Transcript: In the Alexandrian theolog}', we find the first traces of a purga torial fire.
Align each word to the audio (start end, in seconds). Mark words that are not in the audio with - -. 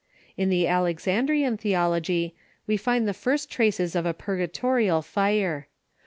In 0.35 0.49
the 0.49 0.65
Alexandrian 0.65 1.57
theolog}', 1.57 2.31
we 2.65 2.75
find 2.75 3.07
the 3.07 3.13
first 3.13 3.51
traces 3.51 3.95
of 3.95 4.03
a 4.07 4.15
purga 4.15 4.47
torial 4.47 5.05
fire. 5.05 5.67